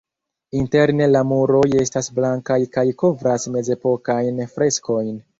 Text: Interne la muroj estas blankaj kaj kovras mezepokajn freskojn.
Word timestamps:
Interne 0.59 1.07
la 1.09 1.19
muroj 1.31 1.65
estas 1.81 2.09
blankaj 2.19 2.57
kaj 2.77 2.85
kovras 3.01 3.45
mezepokajn 3.57 4.41
freskojn. 4.55 5.13